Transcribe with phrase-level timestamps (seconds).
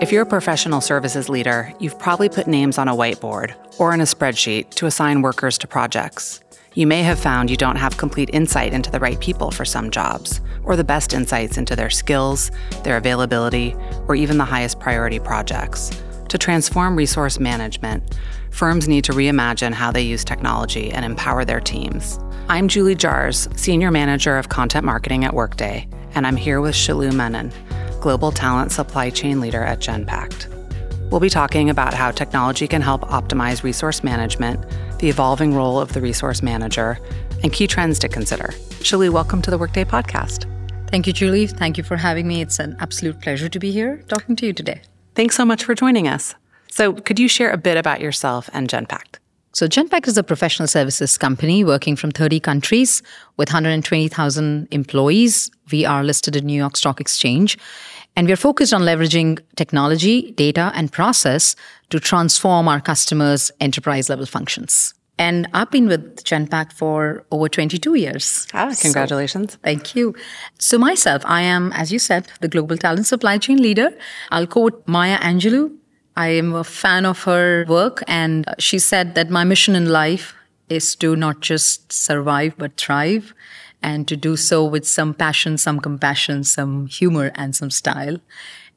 [0.00, 4.00] If you're a professional services leader, you've probably put names on a whiteboard or in
[4.00, 6.40] a spreadsheet to assign workers to projects.
[6.72, 9.90] You may have found you don't have complete insight into the right people for some
[9.90, 12.50] jobs, or the best insights into their skills,
[12.82, 13.76] their availability,
[14.08, 15.90] or even the highest priority projects.
[16.30, 18.18] To transform resource management,
[18.50, 22.18] firms need to reimagine how they use technology and empower their teams.
[22.48, 27.12] I'm Julie Jars, Senior Manager of Content Marketing at Workday, and I'm here with Shalu
[27.12, 27.52] Manan,
[28.00, 30.48] Global Talent Supply Chain Leader at Genpact.
[31.10, 34.64] We'll be talking about how technology can help optimize resource management,
[34.98, 36.98] the evolving role of the resource manager,
[37.42, 38.48] and key trends to consider.
[38.80, 40.46] Shalu, welcome to the Workday podcast.
[40.88, 41.46] Thank you, Julie.
[41.46, 42.40] Thank you for having me.
[42.40, 44.82] It's an absolute pleasure to be here talking to you today.
[45.14, 46.34] Thanks so much for joining us.
[46.70, 49.19] So, could you share a bit about yourself and Genpact?
[49.52, 53.02] So, Genpact is a professional services company working from 30 countries
[53.36, 55.50] with 120,000 employees.
[55.72, 57.58] We are listed in New York Stock Exchange.
[58.14, 61.56] And we are focused on leveraging technology, data, and process
[61.90, 64.94] to transform our customers' enterprise level functions.
[65.18, 68.46] And I've been with Genpact for over 22 years.
[68.54, 69.52] Ah, congratulations.
[69.52, 70.14] So, thank you.
[70.58, 73.90] So, myself, I am, as you said, the global talent supply chain leader.
[74.30, 75.76] I'll quote Maya Angelou.
[76.20, 80.34] I am a fan of her work, and she said that my mission in life
[80.68, 83.32] is to not just survive, but thrive,
[83.82, 88.18] and to do so with some passion, some compassion, some humor, and some style.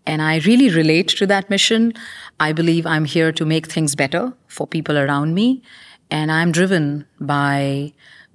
[0.06, 1.92] And I really relate to that mission.
[2.40, 5.62] I believe I'm here to make things better for people around me.
[6.10, 7.92] And I'm driven by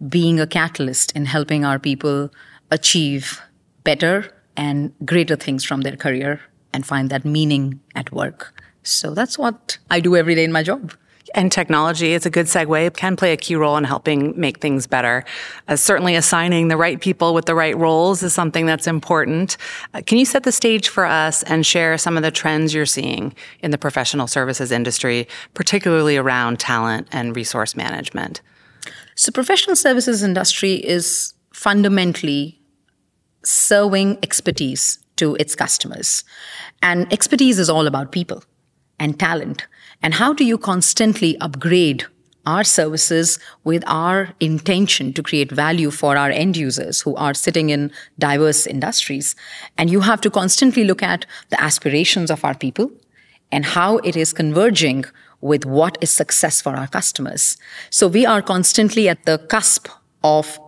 [0.06, 2.30] being a catalyst in helping our people
[2.70, 3.40] achieve
[3.84, 6.42] better and greater things from their career
[6.74, 8.52] and find that meaning at work.
[8.88, 10.94] So that's what I do every day in my job.
[11.34, 14.86] And technology is a good segue, can play a key role in helping make things
[14.86, 15.26] better.
[15.68, 19.58] Uh, certainly, assigning the right people with the right roles is something that's important.
[19.92, 22.86] Uh, can you set the stage for us and share some of the trends you're
[22.86, 28.40] seeing in the professional services industry, particularly around talent and resource management?
[29.14, 32.58] So, professional services industry is fundamentally
[33.44, 36.24] serving expertise to its customers.
[36.82, 38.44] And expertise is all about people
[38.98, 39.66] and talent.
[40.02, 42.04] And how do you constantly upgrade
[42.46, 47.70] our services with our intention to create value for our end users who are sitting
[47.70, 49.36] in diverse industries?
[49.76, 52.90] And you have to constantly look at the aspirations of our people
[53.50, 55.04] and how it is converging
[55.40, 57.56] with what is success for our customers.
[57.90, 59.88] So we are constantly at the cusp
[60.22, 60.58] of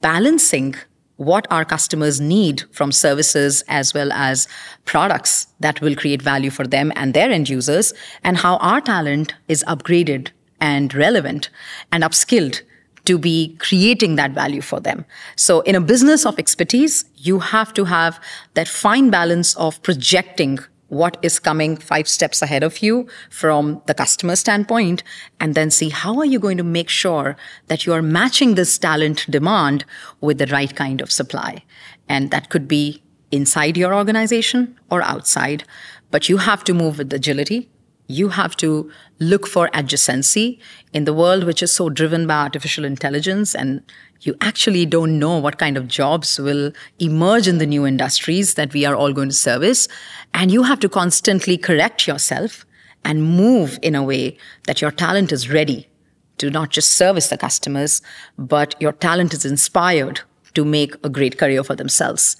[0.00, 0.74] balancing
[1.16, 4.46] what our customers need from services as well as
[4.84, 9.34] products that will create value for them and their end users, and how our talent
[9.48, 10.28] is upgraded
[10.60, 11.50] and relevant
[11.92, 12.60] and upskilled
[13.04, 15.04] to be creating that value for them.
[15.36, 18.20] So in a business of expertise, you have to have
[18.54, 23.94] that fine balance of projecting what is coming five steps ahead of you from the
[23.94, 25.02] customer standpoint
[25.40, 27.36] and then see how are you going to make sure
[27.66, 29.84] that you are matching this talent demand
[30.20, 31.62] with the right kind of supply.
[32.08, 33.02] And that could be
[33.32, 35.64] inside your organization or outside
[36.10, 37.68] but you have to move with agility
[38.08, 40.58] you have to look for adjacency
[40.92, 43.82] in the world which is so driven by artificial intelligence and
[44.20, 48.72] you actually don't know what kind of jobs will emerge in the new industries that
[48.72, 49.88] we are all going to service.
[50.34, 52.64] And you have to constantly correct yourself
[53.04, 54.36] and move in a way
[54.66, 55.88] that your talent is ready
[56.38, 58.02] to not just service the customers
[58.36, 60.20] but your talent is inspired
[60.54, 62.36] to make a great career for themselves.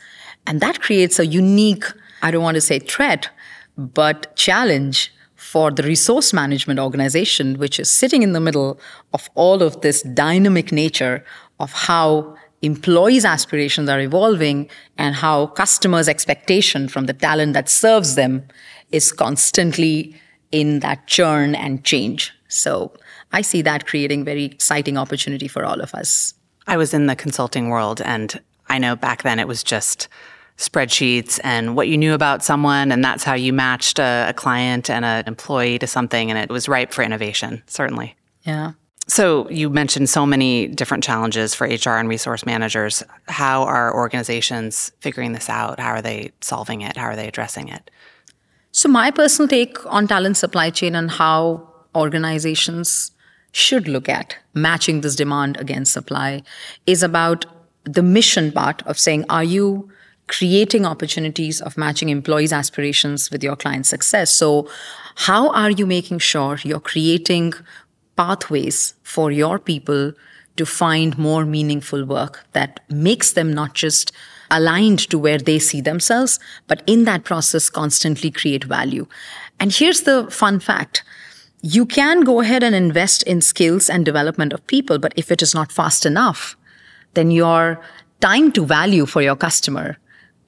[0.46, 1.84] And that creates a unique
[2.22, 3.28] i don't want to say threat
[3.76, 5.12] but challenge
[5.46, 8.80] for the resource management organization, which is sitting in the middle
[9.12, 11.24] of all of this dynamic nature
[11.60, 14.68] of how employees' aspirations are evolving
[14.98, 18.42] and how customers' expectation from the talent that serves them
[18.90, 20.20] is constantly
[20.50, 22.32] in that churn and change.
[22.48, 22.92] So
[23.32, 26.34] I see that creating very exciting opportunity for all of us.
[26.66, 30.08] I was in the consulting world and I know back then it was just
[30.58, 34.88] spreadsheets and what you knew about someone, and that's how you matched a, a client
[34.88, 38.16] and an employee to something, and it was ripe for innovation, certainly.
[38.42, 38.72] Yeah.
[39.08, 43.04] So, you mentioned so many different challenges for HR and resource managers.
[43.28, 45.78] How are organizations figuring this out?
[45.78, 46.96] How are they solving it?
[46.96, 47.88] How are they addressing it?
[48.72, 53.12] So, my personal take on talent supply chain and how organizations
[53.52, 56.42] should look at matching this demand against supply
[56.84, 57.46] is about
[57.84, 59.88] the mission part of saying, are you
[60.28, 64.32] creating opportunities of matching employees' aspirations with your client's success.
[64.32, 64.68] So,
[65.16, 67.54] how are you making sure you're creating
[68.16, 70.12] pathways for your people
[70.56, 74.12] to find more meaningful work that makes them not just
[74.50, 79.06] aligned to where they see themselves, but in that process, constantly create value.
[79.60, 81.02] And here's the fun fact.
[81.62, 85.42] You can go ahead and invest in skills and development of people, but if it
[85.42, 86.56] is not fast enough,
[87.14, 87.80] then your
[88.20, 89.98] time to value for your customer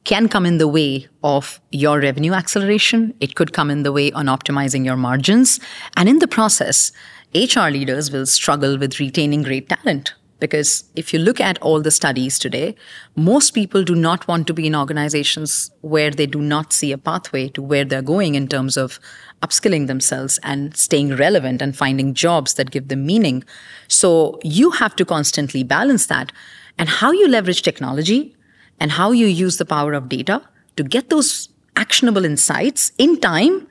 [0.09, 3.13] can come in the way of your revenue acceleration.
[3.21, 5.61] It could come in the way on optimizing your margins.
[5.99, 6.93] And in the process,
[7.35, 10.15] HR leaders will struggle with retaining great talent.
[10.41, 12.75] Because if you look at all the studies today,
[13.17, 16.97] most people do not want to be in organizations where they do not see a
[16.97, 18.99] pathway to where they're going in terms of
[19.43, 23.45] upskilling themselves and staying relevant and finding jobs that give them meaning.
[23.89, 26.33] So you have to constantly balance that.
[26.79, 28.35] And how you leverage technology
[28.81, 30.43] and how you use the power of data
[30.77, 33.67] to get those actionable insights in time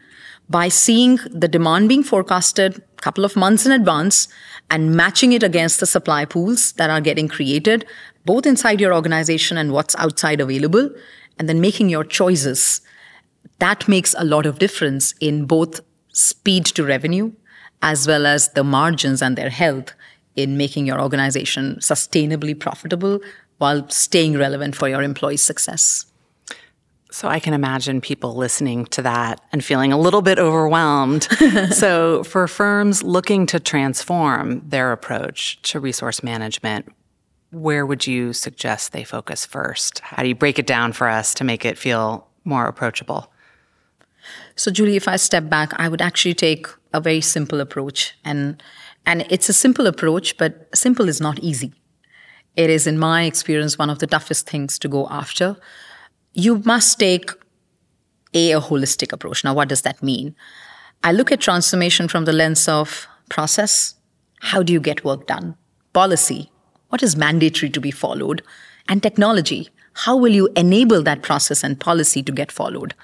[0.49, 4.27] by seeing the demand being forecasted a couple of months in advance
[4.69, 7.85] and matching it against the supply pools that are getting created,
[8.25, 10.89] both inside your organization and what's outside available,
[11.37, 12.81] and then making your choices.
[13.59, 15.81] That makes a lot of difference in both
[16.13, 17.31] speed to revenue
[17.81, 19.93] as well as the margins and their health
[20.35, 23.19] in making your organization sustainably profitable
[23.57, 26.05] while staying relevant for your employees' success.
[27.11, 31.23] So I can imagine people listening to that and feeling a little bit overwhelmed.
[31.71, 36.93] so for firms looking to transform their approach to resource management,
[37.51, 39.99] where would you suggest they focus first?
[39.99, 43.31] How do you break it down for us to make it feel more approachable?
[44.55, 48.61] So Julie, if I step back, I would actually take a very simple approach and
[49.05, 51.73] and it's a simple approach, but simple is not easy.
[52.57, 55.55] It is, in my experience, one of the toughest things to go after.
[56.33, 57.29] You must take
[58.33, 59.43] a, a holistic approach.
[59.43, 60.35] Now, what does that mean?
[61.03, 63.93] I look at transformation from the lens of process.
[64.39, 65.55] How do you get work done?
[65.93, 66.51] Policy.
[66.89, 68.41] What is mandatory to be followed?
[68.89, 69.69] And technology.
[69.93, 72.95] How will you enable that process and policy to get followed?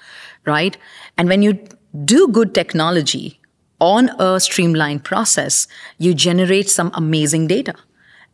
[0.44, 0.76] Right?
[1.16, 1.64] And when you
[2.04, 3.38] do good technology
[3.80, 5.68] on a streamlined process,
[5.98, 7.76] you generate some amazing data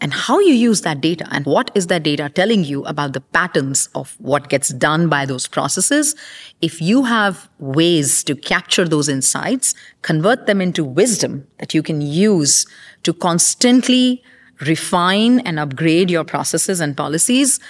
[0.01, 3.21] and how you use that data and what is that data telling you about the
[3.21, 6.17] patterns of what gets done by those processes.
[6.61, 12.01] If you have ways to capture those insights, convert them into wisdom that you can
[12.01, 12.67] use
[13.03, 14.23] to constantly
[14.61, 17.61] refine and upgrade your processes and policies,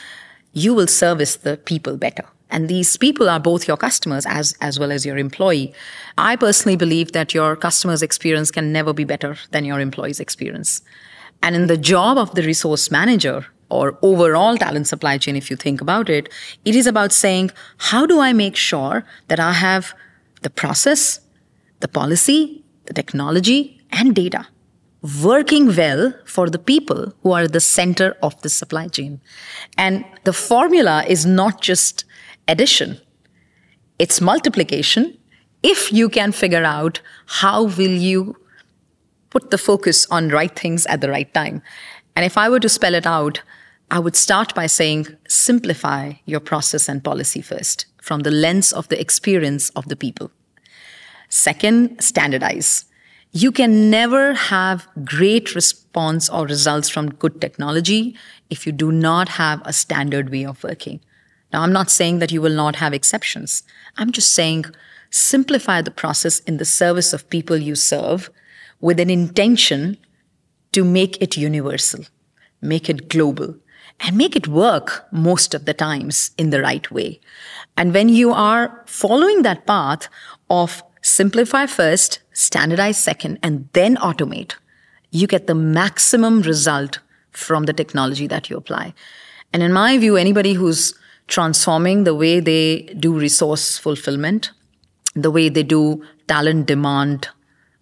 [0.53, 2.25] you will service the people better.
[2.51, 5.73] And these people are both your customers as, as well as your employee.
[6.19, 10.83] I personally believe that your customer's experience can never be better than your employee's experience.
[11.43, 15.57] And in the job of the resource manager or overall talent supply chain, if you
[15.57, 16.29] think about it,
[16.65, 19.95] it is about saying, how do I make sure that I have
[20.43, 21.21] the process,
[21.81, 24.47] the policy, the technology, and data
[25.23, 29.21] working well for the people who are at the center of the supply chain.
[29.79, 32.05] And the formula is not just
[32.49, 33.01] addition,
[33.99, 35.17] it's multiplication.
[35.63, 38.37] If you can figure out how will you
[39.31, 41.63] put the focus on right things at the right time.
[42.15, 43.43] And if I were to spell it out,
[43.91, 48.89] I would start by saying simplify your process and policy first from the lens of
[48.89, 50.31] the experience of the people.
[51.29, 52.85] Second, standardize.
[53.33, 58.17] You can never have great response or results from good technology
[58.49, 61.01] if you do not have a standard way of working.
[61.53, 63.63] Now, I'm not saying that you will not have exceptions.
[63.97, 64.67] I'm just saying
[65.11, 68.31] simplify the process in the service of people you serve
[68.81, 69.97] with an intention
[70.73, 72.05] to make it universal,
[72.61, 73.57] make it global,
[74.01, 77.21] and make it work most of the times in the right way.
[77.77, 80.09] And when you are following that path
[80.49, 84.55] of simplify first, standardize second, and then automate,
[85.11, 87.01] you get the maximum result
[87.33, 88.95] from the technology that you apply.
[89.53, 90.95] And in my view, anybody who's
[91.27, 94.51] transforming the way they do resource fulfillment,
[95.15, 97.29] the way they do talent demand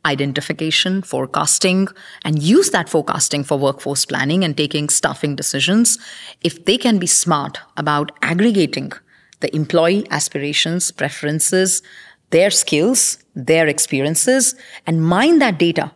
[0.05, 1.89] identification, forecasting,
[2.25, 5.99] and use that forecasting for workforce planning and taking staffing decisions,
[6.43, 8.93] if they can be smart about aggregating
[9.41, 11.83] the employee aspirations, preferences,
[12.31, 14.55] their skills, their experiences,
[14.87, 15.93] and mine that data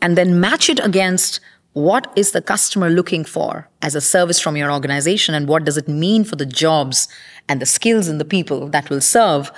[0.00, 1.40] and then match it against
[1.72, 5.76] what is the customer looking for as a service from your organization and what does
[5.76, 7.08] it mean for the jobs
[7.48, 9.52] and the skills and the people that will serve.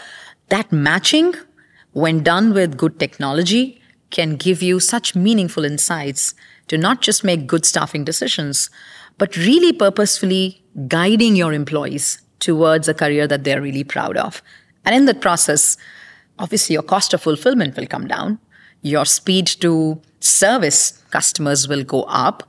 [0.49, 1.35] That matching
[1.93, 3.81] when done with good technology,
[4.11, 6.35] can give you such meaningful insights
[6.69, 8.71] to not just make good staffing decisions,
[9.19, 14.43] but really purposefully guiding your employees towards a career that they're really proud of.
[14.85, 15.77] And in that process,
[16.39, 18.39] obviously your cost of fulfillment will come down,
[18.83, 22.49] your speed to service customers will go up,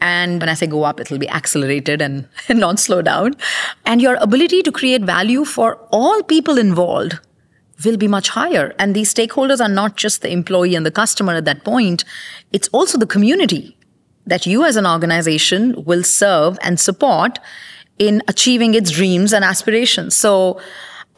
[0.00, 3.36] And when I say go up, it'll be accelerated and not slow down.
[3.84, 7.18] And your ability to create value for all people involved
[7.84, 8.74] will be much higher.
[8.78, 12.04] And these stakeholders are not just the employee and the customer at that point,
[12.52, 13.76] it's also the community
[14.26, 17.38] that you as an organization will serve and support
[17.98, 20.16] in achieving its dreams and aspirations.
[20.16, 20.60] So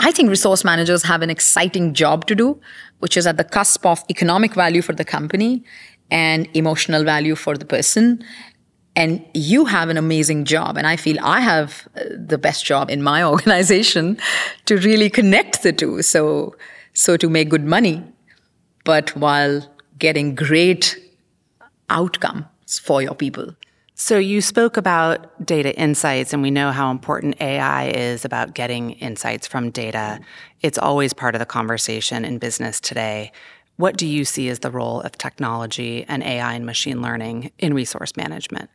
[0.01, 2.61] I think resource managers have an exciting job to do,
[2.99, 5.65] which is at the cusp of economic value for the company
[6.11, 8.25] and emotional value for the person.
[8.95, 10.77] And you have an amazing job.
[10.77, 14.19] And I feel I have uh, the best job in my organization
[14.67, 16.03] to really connect the two.
[16.03, 16.55] So,
[16.93, 18.03] so to make good money,
[18.85, 19.67] but while
[19.99, 20.99] getting great
[21.89, 23.55] outcomes for your people.
[23.95, 28.93] So, you spoke about data insights, and we know how important AI is about getting
[28.93, 30.19] insights from data.
[30.61, 33.31] It's always part of the conversation in business today.
[33.77, 37.75] What do you see as the role of technology and AI and machine learning in
[37.75, 38.71] resource management?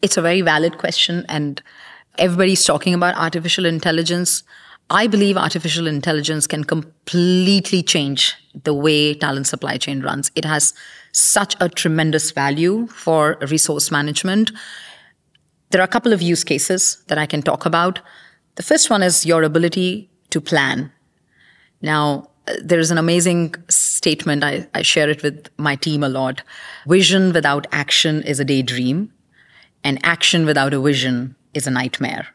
[0.00, 1.60] It's a very valid question, and
[2.18, 4.44] everybody's talking about artificial intelligence.
[4.90, 10.30] I believe artificial intelligence can completely change the way talent supply chain runs.
[10.34, 10.72] It has
[11.12, 14.52] such a tremendous value for resource management.
[15.70, 18.00] There are a couple of use cases that I can talk about.
[18.54, 20.92] The first one is your ability to plan.
[21.82, 22.30] Now,
[22.62, 24.42] there is an amazing statement.
[24.42, 26.42] I, I, share it with my team a lot.
[26.86, 29.12] Vision without action is a daydream,
[29.84, 32.28] and action without a vision is a nightmare.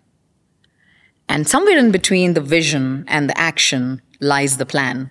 [1.29, 5.09] And somewhere in between the vision and the action lies the plan.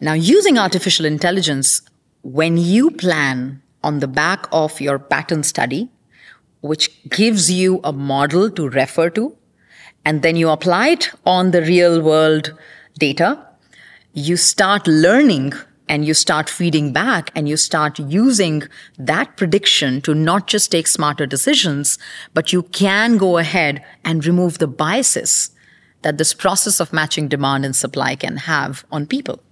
[0.00, 1.82] Now, using artificial intelligence,
[2.22, 5.90] when you plan on the back of your pattern study,
[6.60, 9.36] which gives you a model to refer to,
[10.04, 12.54] and then you apply it on the real world
[12.98, 13.46] data,
[14.12, 15.52] you start learning
[15.92, 18.62] and you start feeding back and you start using
[18.96, 21.98] that prediction to not just take smarter decisions,
[22.32, 25.50] but you can go ahead and remove the biases
[26.00, 29.42] that this process of matching demand and supply can have on people.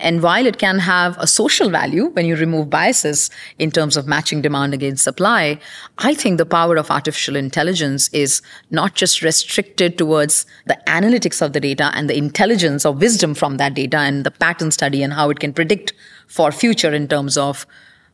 [0.00, 4.06] And while it can have a social value when you remove biases in terms of
[4.06, 5.60] matching demand against supply,
[5.98, 8.40] I think the power of artificial intelligence is
[8.70, 13.58] not just restricted towards the analytics of the data and the intelligence or wisdom from
[13.58, 15.92] that data and the pattern study and how it can predict
[16.26, 17.66] for future in terms of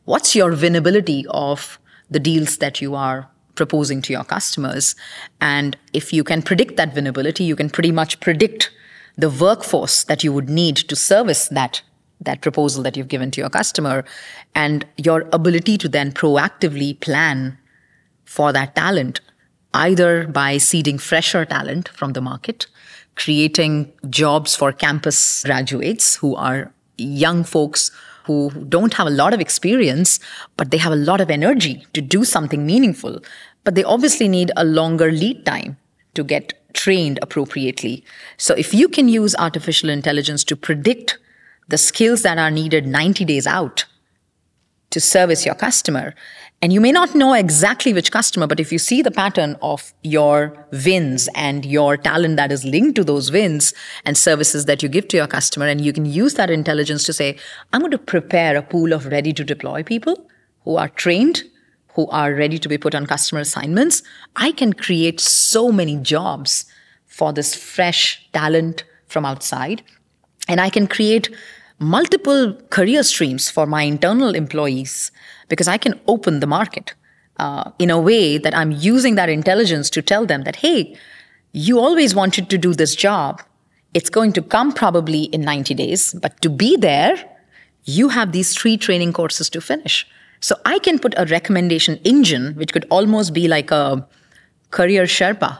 [0.03, 1.79] what's your winnability of
[2.09, 4.95] the deals that you are proposing to your customers.
[5.41, 8.71] And if you can predict that winnability, you can pretty much predict
[9.17, 11.81] the workforce that you would need to service that
[12.19, 14.03] that proposal that you've given to your customer
[14.55, 17.57] and your ability to then proactively plan
[18.25, 19.21] for that talent
[19.73, 22.65] either by seeding fresher talent from the market
[23.15, 27.91] creating jobs for campus graduates who are young folks
[28.27, 30.19] who don't have a lot of experience
[30.57, 33.19] but they have a lot of energy to do something meaningful.
[33.63, 35.77] But they obviously need a longer lead time
[36.13, 38.05] to get trained appropriately.
[38.37, 41.17] So if you can use artificial intelligence to predict
[41.67, 43.85] the skills that are needed 90 days out
[44.91, 46.13] to service your customer,
[46.61, 49.93] and you may not know exactly which customer, but if you see the pattern of
[50.01, 53.73] your wins and your talent that is linked to those wins
[54.05, 57.13] and services that you give to your customer, and you can use that intelligence to
[57.13, 57.37] say,
[57.73, 60.27] I'm going to prepare a pool of ready to deploy people
[60.63, 61.43] who are trained
[61.97, 64.03] who are ready to be put on customer assignments,
[64.35, 66.65] I can create so many jobs
[67.07, 69.81] for this fresh talent from outside.
[70.47, 71.35] And I can create
[71.79, 75.11] multiple career streams for my internal employees
[75.49, 76.93] because I can open the market
[77.37, 80.95] uh, in a way that I'm using that intelligence to tell them that, hey,
[81.51, 83.41] you always wanted to do this job.
[83.95, 87.17] It's going to come probably in 90 days, but to be there,
[87.85, 90.05] you have these three training courses to finish.
[90.39, 94.07] So I can put a recommendation engine, which could almost be like a
[94.71, 95.59] career Sherpa.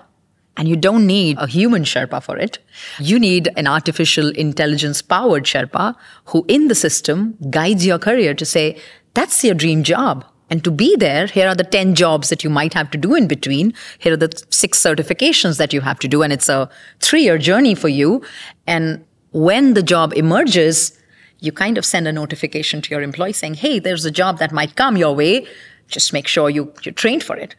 [0.57, 2.57] And you don't need a human Sherpa for it.
[2.99, 8.45] You need an artificial intelligence powered Sherpa who in the system guides your career to
[8.45, 8.77] say,
[9.13, 10.25] that's your dream job.
[10.49, 13.13] And to be there, here are the 10 jobs that you might have to do
[13.13, 13.73] in between.
[13.99, 16.23] Here are the six certifications that you have to do.
[16.23, 16.69] And it's a
[17.01, 18.23] three year journey for you.
[18.65, 20.97] And when the job emerges,
[21.39, 24.51] you kind of send a notification to your employee saying, hey, there's a job that
[24.51, 25.45] might come your way.
[25.87, 27.55] Just make sure you, you're trained for it.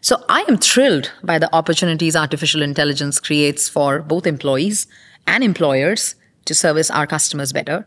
[0.00, 4.86] So I am thrilled by the opportunities artificial intelligence creates for both employees
[5.26, 7.86] and employers to service our customers better.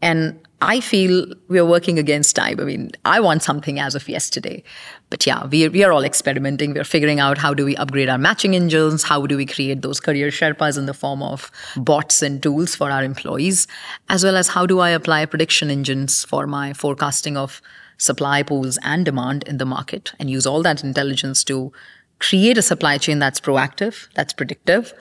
[0.00, 2.60] And I feel we are working against time.
[2.60, 4.62] I mean, I want something as of yesterday.
[5.08, 6.74] But yeah, we, we are all experimenting.
[6.74, 9.02] We're figuring out how do we upgrade our matching engines?
[9.02, 12.90] How do we create those career Sherpas in the form of bots and tools for
[12.90, 13.66] our employees?
[14.10, 17.62] As well as how do I apply prediction engines for my forecasting of
[17.96, 21.72] supply pools and demand in the market and use all that intelligence to
[22.18, 24.92] create a supply chain that's proactive, that's predictive,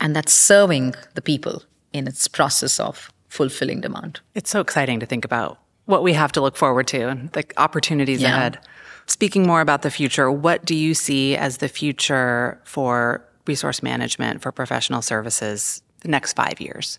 [0.00, 4.20] and that's serving the people in its process of fulfilling demand.
[4.34, 7.44] It's so exciting to think about what we have to look forward to and the
[7.56, 8.28] opportunities yeah.
[8.28, 8.58] ahead.
[9.06, 14.42] Speaking more about the future, what do you see as the future for resource management
[14.42, 16.98] for professional services the next five years?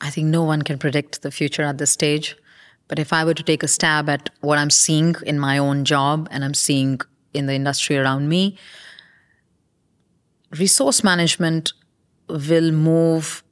[0.00, 2.34] I think no one can predict the future at this stage.
[2.88, 5.84] But if I were to take a stab at what I'm seeing in my own
[5.84, 7.00] job and I'm seeing
[7.34, 8.56] in the industry around me,
[10.58, 11.72] resource management
[12.28, 13.44] will move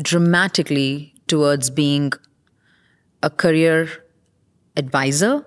[0.00, 2.12] dramatically towards being
[3.22, 3.88] a career
[4.76, 5.44] advisor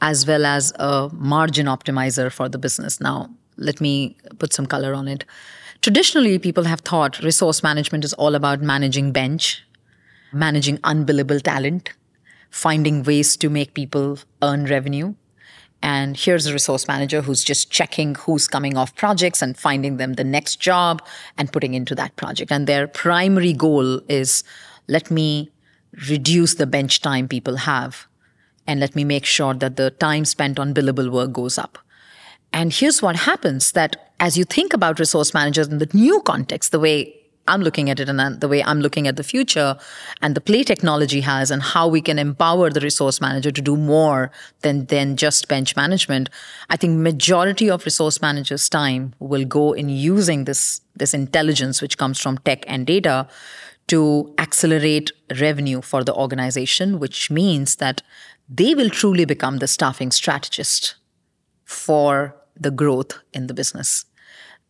[0.00, 3.00] as well as a margin optimizer for the business.
[3.00, 5.24] Now, let me put some color on it.
[5.80, 9.64] Traditionally, people have thought resource management is all about managing bench,
[10.32, 11.92] managing unbillable talent,
[12.50, 15.14] finding ways to make people earn revenue.
[15.84, 20.14] And here's a resource manager who's just checking who's coming off projects and finding them
[20.14, 21.02] the next job
[21.36, 22.52] and putting into that project.
[22.52, 24.44] And their primary goal is
[24.92, 25.50] let me
[26.08, 28.06] reduce the bench time people have
[28.66, 31.78] and let me make sure that the time spent on billable work goes up.
[32.52, 36.70] And here's what happens that as you think about resource managers in the new context,
[36.70, 39.76] the way I'm looking at it and the way I'm looking at the future
[40.20, 43.76] and the play technology has and how we can empower the resource manager to do
[43.76, 44.30] more
[44.60, 46.30] than, than just bench management.
[46.70, 51.98] I think majority of resource managers time will go in using this, this intelligence, which
[51.98, 53.26] comes from tech and data
[53.88, 58.02] to accelerate revenue for the organization, which means that
[58.48, 60.96] they will truly become the staffing strategist
[61.64, 64.04] for the growth in the business.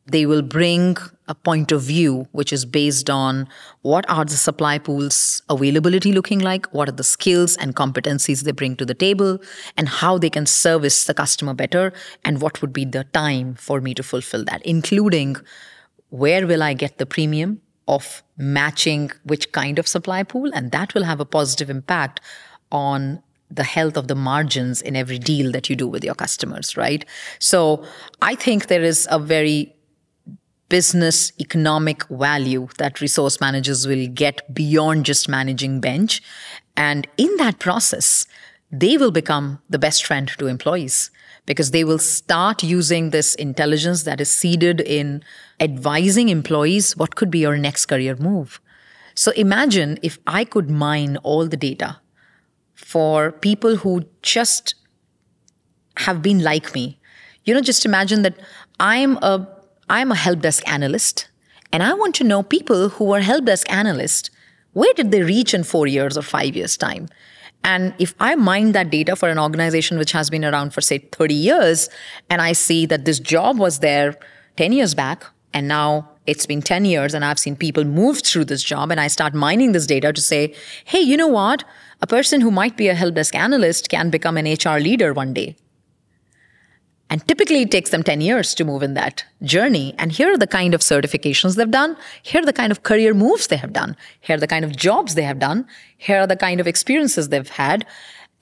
[0.07, 0.97] They will bring
[1.29, 3.49] a point of view which is based on
[3.83, 8.53] what are the supply pools availability looking like what are the skills and competencies they
[8.53, 9.39] bring to the table
[9.77, 11.93] and how they can service the customer better
[12.25, 15.37] and what would be the time for me to fulfill that including
[16.11, 20.95] where will i get the premium of matching which kind of supply pool and that
[20.95, 22.21] will have a positive impact
[22.71, 26.77] on the health of the margins in every deal that you do with your customers,
[26.77, 27.05] right?
[27.39, 27.85] So
[28.23, 29.75] I think there is a very
[30.71, 36.23] business economic value that resource managers will get beyond just managing bench.
[36.79, 38.27] And in that process,
[38.71, 41.11] they will become the best friend to employees
[41.47, 45.23] because they will start using this intelligence that is seeded in
[45.61, 48.61] advising employees what could be your next career move.
[49.15, 52.01] So imagine if I could mine all the data
[52.75, 54.75] for people who just
[55.99, 56.99] have been like me.
[57.45, 58.39] You know, just imagine that
[58.81, 59.49] I'm a
[59.91, 61.29] I'm a help desk analyst,
[61.73, 64.31] and I want to know people who are help desk analysts,
[64.73, 67.09] where did they reach in four years or five years' time?
[67.65, 70.99] And if I mine that data for an organization which has been around for, say,
[70.99, 71.89] 30 years,
[72.29, 74.17] and I see that this job was there
[74.57, 78.47] 10 years back, and now it's been 10 years, and I've seen people move through
[78.47, 81.65] this job, and I start mining this data to say, hey, you know what?
[82.01, 85.33] A person who might be a help desk analyst can become an HR leader one
[85.33, 85.57] day.
[87.13, 89.95] And typically it takes them 10 years to move in that journey.
[89.99, 91.95] And here are the kind of certifications they've done.
[92.23, 93.99] Here are the kind of career moves they have done.
[94.21, 95.67] Here are the kind of jobs they have done.
[95.99, 97.85] Here are the kind of experiences they've had.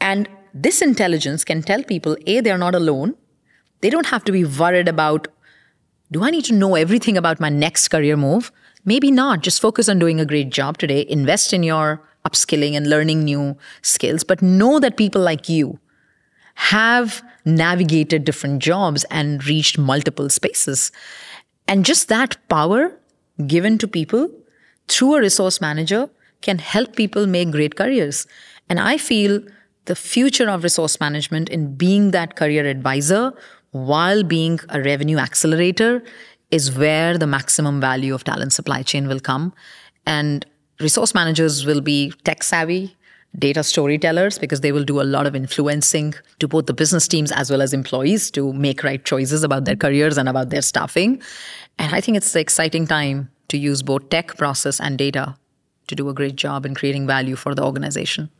[0.01, 3.17] And this intelligence can tell people A, they're not alone.
[3.81, 5.27] They don't have to be worried about
[6.13, 8.53] do I need to know everything about my next career move?
[8.85, 9.41] Maybe not.
[9.41, 11.05] Just focus on doing a great job today.
[11.09, 15.81] Invest in your upskilling and learning new skills, but know that people like you
[16.61, 20.92] have navigated different jobs and reached multiple spaces.
[21.66, 22.92] And just that power
[23.46, 24.31] given to people
[24.87, 26.11] through a resource manager
[26.42, 28.27] can help people make great careers.
[28.68, 29.40] And I feel
[29.87, 33.33] the future of resource management in being that career advisor
[33.70, 36.03] while being a revenue accelerator
[36.51, 39.55] is where the maximum value of talent supply chain will come.
[40.05, 40.44] And
[40.79, 42.96] resource managers will be tech savvy,
[43.38, 47.31] data storytellers because they will do a lot of influencing to both the business teams
[47.31, 51.23] as well as employees to make right choices about their careers and about their staffing.
[51.79, 55.37] And I think it's the exciting time to use both tech, process, and data
[55.87, 58.31] to do a great job in creating value for the organization.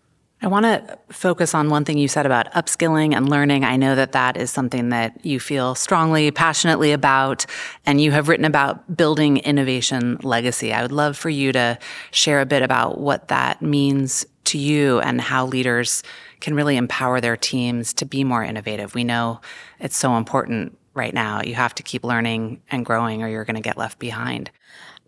[0.43, 3.63] I want to focus on one thing you said about upskilling and learning.
[3.63, 7.45] I know that that is something that you feel strongly, passionately about,
[7.85, 10.73] and you have written about building innovation legacy.
[10.73, 11.79] I would love for you to
[12.11, 16.03] share a bit about what that means to you and how leaders
[16.41, 18.95] can really empower their teams to be more innovative.
[18.95, 19.43] We know
[19.79, 21.43] it's so important right now.
[21.43, 24.51] You have to keep learning and growing or you're going to get left behind.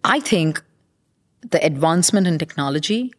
[0.05, 0.63] I think
[1.51, 3.15] the advancement in technology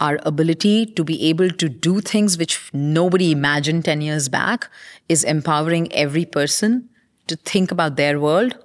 [0.00, 4.68] our ability to be able to do things which nobody imagined 10 years back
[5.08, 6.88] is empowering every person
[7.26, 8.58] to think about their world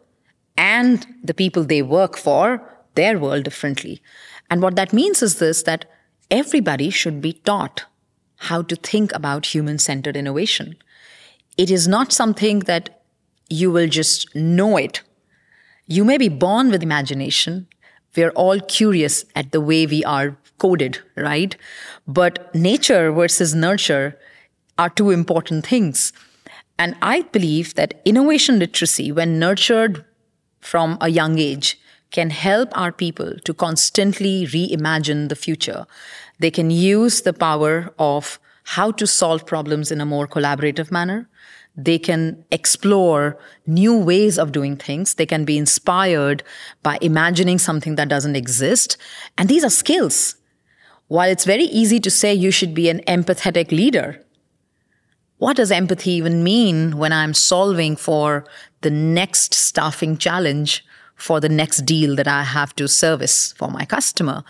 [0.58, 2.62] and the people they work for,
[2.96, 4.02] their world differently.
[4.50, 5.86] And what that means is this that
[6.30, 7.86] everybody should be taught
[8.48, 10.76] how to think about human centered innovation.
[11.58, 13.02] It is not something that
[13.50, 15.02] you will just know it.
[15.88, 17.68] You may be born with imagination.
[18.16, 21.56] We're all curious at the way we are coded, right?
[22.08, 24.18] But nature versus nurture
[24.78, 26.14] are two important things.
[26.78, 30.06] And I believe that innovation literacy, when nurtured
[30.62, 31.78] from a young age,
[32.12, 35.86] can help our people to constantly reimagine the future.
[36.40, 41.30] They can use the power of how to solve problems in a more collaborative manner.
[41.76, 45.16] They can explore new ways of doing things.
[45.16, 46.44] They can be inspired
[46.84, 48.98] by imagining something that doesn't exist.
[49.38, 50.36] And these are skills.
[51.10, 54.24] While it's very easy to say you should be an empathetic leader,
[55.40, 58.46] what does empathy even mean when I'm solving for
[58.82, 63.86] the next staffing challenge for the next deal that I have to service for my
[63.86, 64.44] customer?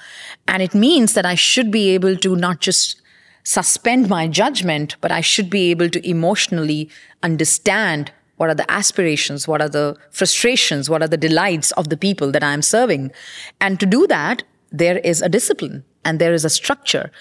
[0.50, 3.02] And it means that I should be able to not just
[3.44, 6.90] suspend my judgment, but I should be able to emotionally
[7.24, 11.98] understand what are the aspirations, what are the frustrations, what are the delights of the
[11.98, 13.14] people that I'm serving.
[13.62, 17.12] And to do that, there is a discipline and there is a structure.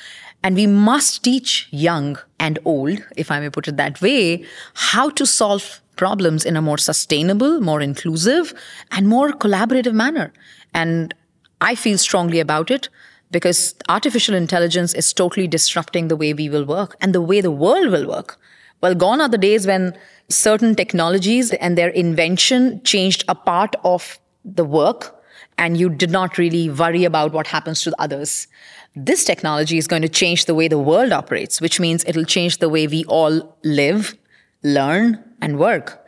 [0.43, 5.11] And we must teach young and old, if I may put it that way, how
[5.11, 8.55] to solve problems in a more sustainable, more inclusive,
[8.93, 10.33] and more collaborative manner.
[10.73, 11.13] And
[11.61, 12.89] I feel strongly about it
[13.31, 17.51] because artificial intelligence is totally disrupting the way we will work and the way the
[17.51, 18.39] world will work.
[18.81, 24.19] Well, gone are the days when certain technologies and their invention changed a part of
[24.45, 25.18] the work
[25.59, 28.47] and you did not really worry about what happens to the others.
[28.95, 32.59] This technology is going to change the way the world operates, which means it'll change
[32.59, 34.17] the way we all live,
[34.63, 36.05] learn, and work.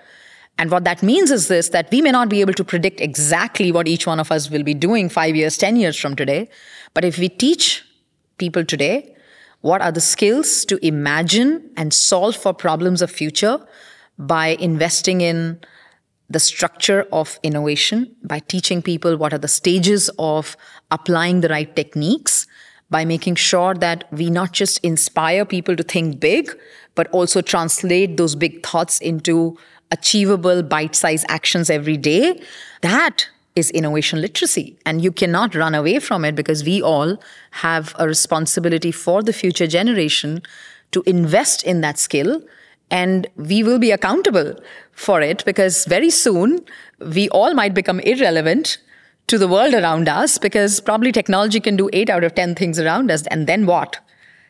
[0.57, 3.73] And what that means is this that we may not be able to predict exactly
[3.73, 6.49] what each one of us will be doing five years, 10 years from today.
[6.95, 7.85] But if we teach
[8.39, 9.15] people today
[9.63, 13.59] what are the skills to imagine and solve for problems of future
[14.19, 15.61] by investing in
[16.31, 20.57] the structure of innovation by teaching people what are the stages of
[20.91, 22.47] applying the right techniques
[22.89, 26.51] by making sure that we not just inspire people to think big,
[26.95, 29.57] but also translate those big thoughts into
[29.91, 32.41] achievable bite sized actions every day.
[32.83, 34.77] That is innovation literacy.
[34.87, 37.21] And you cannot run away from it because we all
[37.53, 40.43] have a responsibility for the future generation
[40.93, 42.43] to invest in that skill
[42.91, 44.55] and we will be accountable
[44.93, 46.61] for it because very soon
[46.99, 48.79] we all might become irrelevant
[49.29, 52.81] to the world around us because probably technology can do eight out of 10 things
[52.81, 53.27] around us.
[53.29, 54.01] And then what?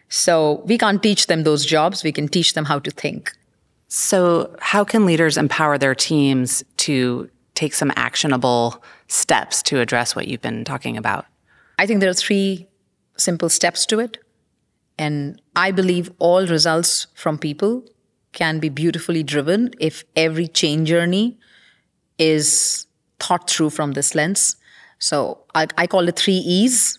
[0.09, 2.03] So we can't teach them those jobs.
[2.03, 3.33] We can teach them how to think.
[3.93, 10.29] So, how can leaders empower their teams to take some actionable steps to address what
[10.29, 11.27] you've been talking about?
[11.77, 12.69] I think there are three
[13.17, 14.19] simple steps to it.
[14.97, 17.85] And I believe all results from people
[18.33, 21.39] can be beautifully driven if every change journey
[22.19, 22.87] is
[23.19, 24.57] thought through from this lens.
[24.99, 26.99] So I, I, call it three E's.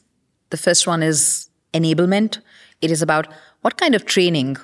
[0.50, 2.40] The first one is enablement.
[2.82, 3.28] It is about
[3.62, 4.58] what kind of training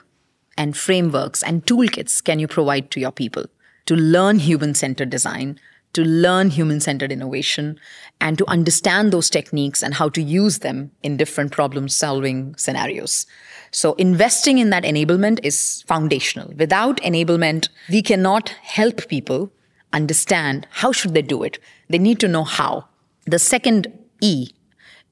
[0.57, 3.45] and frameworks and toolkits can you provide to your people
[3.85, 5.59] to learn human centered design,
[5.97, 7.79] to learn human centered innovation,
[8.21, 13.25] and to understand those techniques and how to use them in different problem solving scenarios.
[13.71, 16.53] So investing in that enablement is foundational.
[16.55, 19.51] Without enablement, we cannot help people
[19.91, 21.57] understand how should they do it.
[21.89, 22.87] They need to know how.
[23.25, 23.87] The second
[24.21, 24.49] E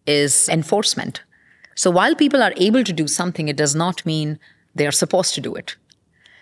[0.05, 1.23] is enforcement.
[1.75, 4.39] So while people are able to do something, it does not mean
[4.75, 5.75] they are supposed to do it.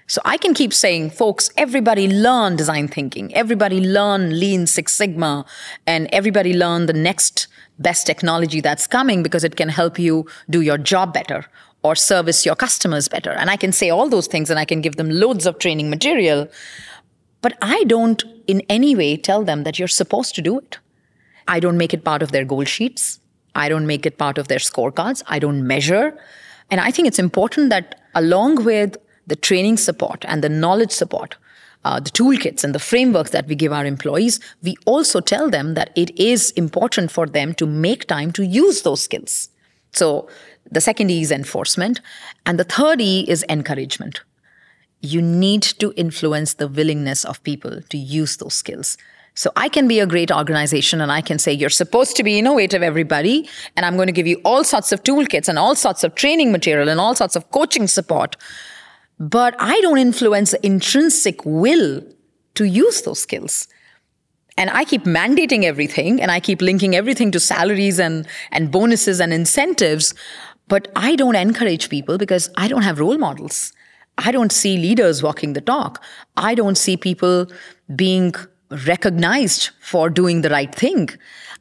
[0.08, 5.46] So I can keep saying, folks, everybody learn design thinking, everybody learn Lean Six Sigma,
[5.88, 7.48] and everybody learn the next
[7.80, 11.46] best technology that's coming because it can help you do your job better
[11.84, 13.32] or service your customers better.
[13.32, 15.90] And I can say all those things and I can give them loads of training
[15.90, 16.48] material.
[17.42, 20.80] But I don't in any way tell them that you're supposed to do it.
[21.48, 23.20] I don't make it part of their goal sheets.
[23.56, 25.24] I don't make it part of their scorecards.
[25.28, 26.18] I don't measure.
[26.72, 31.38] And I think it's important that along with the training support and the knowledge support,
[31.86, 35.74] uh, the toolkits and the frameworks that we give our employees, we also tell them
[35.74, 39.50] that it is important for them to make time to use those skills.
[39.92, 40.30] So
[40.72, 42.02] the second E is enforcement.
[42.46, 44.22] And the third E is encouragement.
[45.02, 48.98] You need to influence the willingness of people to use those skills.
[49.36, 52.38] So I can be a great organization and I can say, you're supposed to be
[52.38, 53.50] innovative, everybody.
[53.76, 56.52] And I'm going to give you all sorts of toolkits and all sorts of training
[56.52, 58.36] material and all sorts of coaching support.
[59.30, 62.02] But I don't influence the intrinsic will
[62.56, 63.70] to use those skills.
[64.58, 69.22] And I keep mandating everything and I keep linking everything to salaries and, and bonuses
[69.22, 70.14] and incentives.
[70.68, 73.72] But I don't encourage people because I don't have role models.
[74.18, 76.04] I don't see leaders walking the talk.
[76.36, 77.48] I don't see people
[77.96, 78.36] being
[78.86, 81.10] recognized for doing the right thing.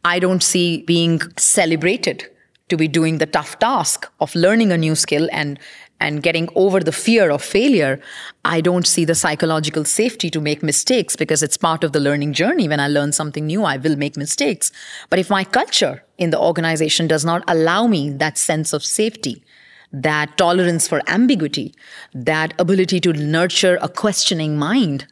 [0.05, 2.29] I don't see being celebrated
[2.71, 5.61] to be doing the tough task of learning a new skill and
[6.03, 8.01] and getting over the fear of failure,
[8.45, 12.33] I don't see the psychological safety to make mistakes because it's part of the learning
[12.33, 12.69] journey.
[12.69, 14.73] When I learn something new, I will make mistakes.
[15.11, 19.45] But if my culture in the organization does not allow me that sense of safety,
[19.93, 21.73] that tolerance for ambiguity,
[22.13, 25.07] that ability to nurture a questioning mind,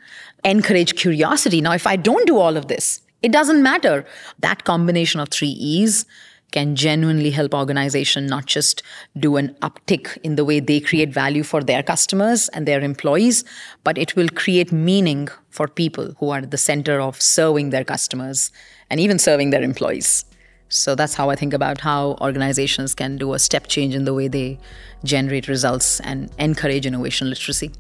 [0.44, 1.61] encourage curiosity.
[1.61, 4.05] Now, if I don't do all of this, it doesn't matter.
[4.40, 6.05] That combination of three E's
[6.53, 8.83] can genuinely help organization not just
[9.19, 13.45] do an uptick in the way they create value for their customers and their employees,
[13.85, 17.85] but it will create meaning for people who are at the center of serving their
[17.85, 18.51] customers
[18.89, 20.25] and even serving their employees.
[20.69, 24.15] So that's how I think about how organizations can do a step change in the
[24.15, 24.59] way they
[25.03, 27.73] generate results and encourage innovation literacy.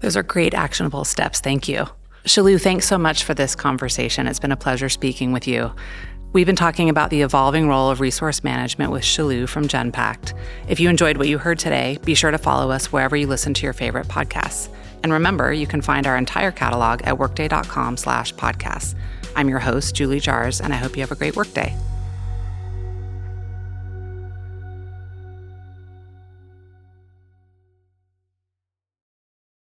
[0.00, 1.38] Those are great actionable steps.
[1.38, 1.86] Thank you.
[2.24, 4.26] Shalu, thanks so much for this conversation.
[4.26, 5.72] It's been a pleasure speaking with you.
[6.32, 10.32] We've been talking about the evolving role of resource management with Shalu from Genpact.
[10.66, 13.52] If you enjoyed what you heard today, be sure to follow us wherever you listen
[13.52, 14.70] to your favorite podcasts.
[15.02, 18.94] And remember, you can find our entire catalog at workday.com slash podcasts.
[19.36, 21.76] I'm your host, Julie Jars, and I hope you have a great workday.